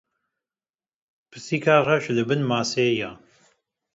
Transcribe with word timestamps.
Pisîka 1.29 1.75
reş 1.87 2.05
li 2.15 2.23
bin 2.29 2.41
maseyê 2.49 2.91
ye. 3.01 3.11